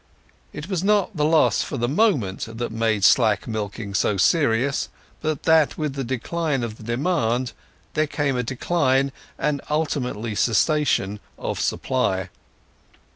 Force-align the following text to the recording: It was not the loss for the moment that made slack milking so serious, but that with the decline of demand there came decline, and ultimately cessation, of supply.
It 0.51 0.67
was 0.67 0.83
not 0.83 1.15
the 1.15 1.23
loss 1.23 1.61
for 1.61 1.77
the 1.77 1.87
moment 1.87 2.57
that 2.57 2.71
made 2.71 3.03
slack 3.03 3.47
milking 3.47 3.93
so 3.93 4.17
serious, 4.17 4.89
but 5.21 5.43
that 5.43 5.77
with 5.77 5.93
the 5.93 6.03
decline 6.03 6.63
of 6.63 6.83
demand 6.83 7.51
there 7.93 8.07
came 8.07 8.41
decline, 8.41 9.11
and 9.37 9.61
ultimately 9.69 10.33
cessation, 10.33 11.19
of 11.37 11.59
supply. 11.59 12.29